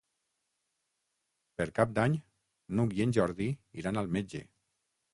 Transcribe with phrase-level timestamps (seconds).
[1.59, 2.17] Per Cap d'Any
[2.75, 3.55] n'Hug i en Jordi
[3.85, 4.47] iran al metge.